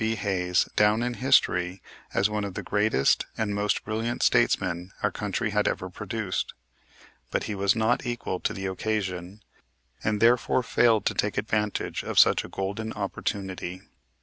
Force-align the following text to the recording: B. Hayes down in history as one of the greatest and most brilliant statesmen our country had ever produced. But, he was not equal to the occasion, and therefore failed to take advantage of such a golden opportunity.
B. 0.01 0.15
Hayes 0.15 0.67
down 0.75 1.03
in 1.03 1.13
history 1.13 1.79
as 2.11 2.27
one 2.27 2.43
of 2.43 2.55
the 2.55 2.63
greatest 2.63 3.27
and 3.37 3.53
most 3.53 3.85
brilliant 3.85 4.23
statesmen 4.23 4.91
our 5.03 5.11
country 5.11 5.51
had 5.51 5.67
ever 5.67 5.91
produced. 5.91 6.55
But, 7.29 7.43
he 7.43 7.53
was 7.53 7.75
not 7.75 8.03
equal 8.03 8.39
to 8.39 8.51
the 8.51 8.65
occasion, 8.65 9.43
and 10.03 10.19
therefore 10.19 10.63
failed 10.63 11.05
to 11.05 11.13
take 11.13 11.37
advantage 11.37 12.01
of 12.03 12.17
such 12.17 12.43
a 12.43 12.49
golden 12.49 12.93
opportunity. 12.93 13.81